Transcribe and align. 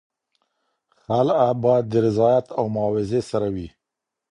خلع 1.01 1.39
باید 1.63 1.85
د 1.89 1.95
رضایت 2.07 2.45
او 2.57 2.63
معاوضې 2.75 3.21
سره 3.31 3.47
وي. 3.55 3.67